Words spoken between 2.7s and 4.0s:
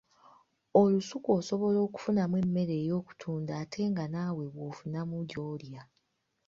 ey’okutunda ate